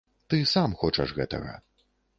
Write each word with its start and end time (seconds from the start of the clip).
Ты 0.33 0.37
сам 0.53 0.73
хочаш 0.81 1.15
гэтага. 1.21 1.53